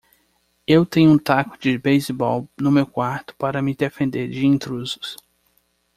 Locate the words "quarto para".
2.87-3.61